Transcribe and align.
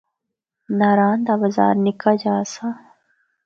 ناران 0.79 1.19
دا 1.27 1.33
بازار 1.41 1.73
نِکا 1.83 2.11
جا 2.21 2.31
آسا۔ 2.41 2.67